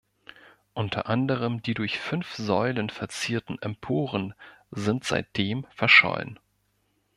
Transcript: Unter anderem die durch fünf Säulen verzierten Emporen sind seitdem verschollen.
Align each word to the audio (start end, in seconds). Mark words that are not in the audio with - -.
Unter 0.73 1.05
anderem 1.05 1.61
die 1.61 1.75
durch 1.75 1.99
fünf 1.99 2.33
Säulen 2.33 2.89
verzierten 2.89 3.61
Emporen 3.61 4.33
sind 4.71 5.03
seitdem 5.03 5.67
verschollen. 5.75 6.39